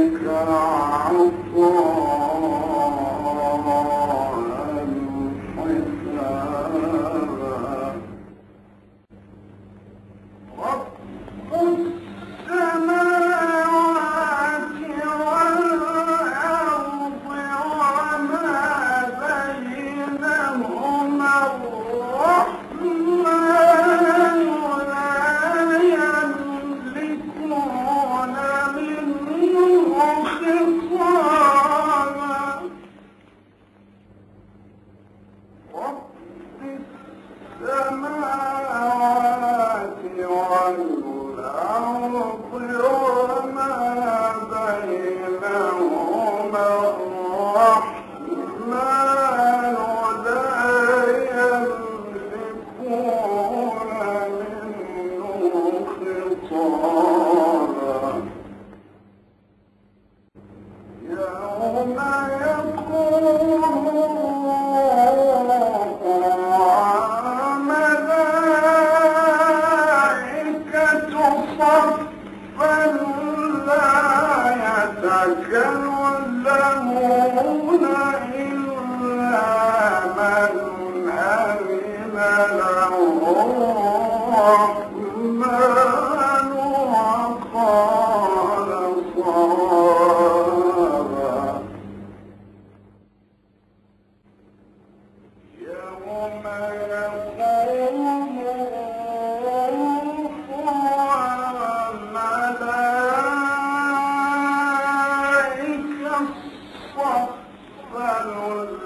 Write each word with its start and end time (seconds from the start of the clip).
Thank 0.00 0.22
you. 0.22 0.79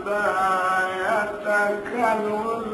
لا 0.07 0.89
يتكلم 1.05 2.74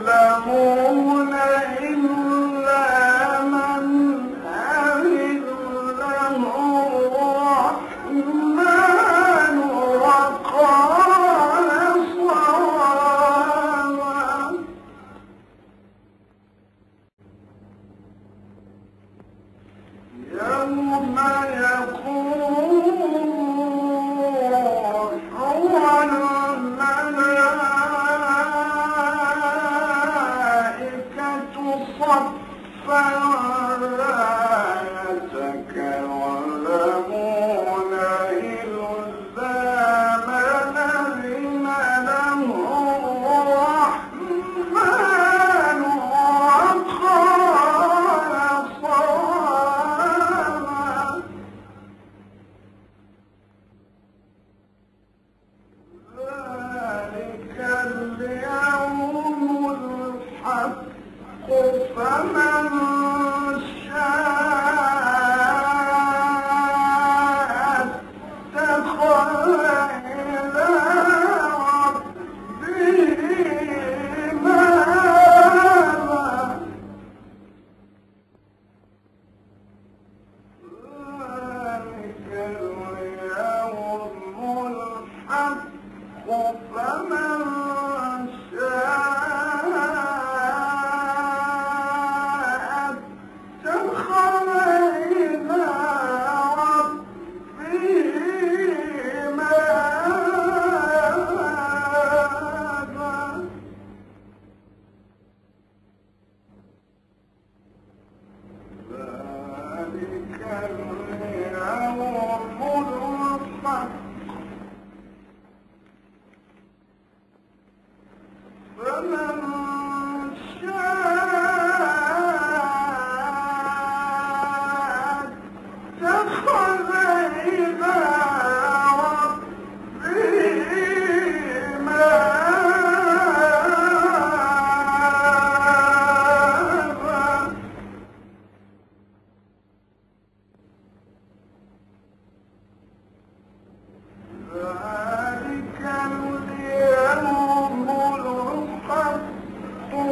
Carlos. 110.40 110.99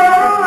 Lord. 0.00 0.39